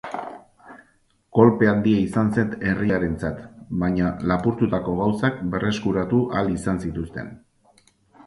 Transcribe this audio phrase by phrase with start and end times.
[1.39, 3.43] Kolpe handia izan zen herriarentzat,
[3.83, 7.29] baina lapurtutako gauzak berreskuratu ahal izan zituzten.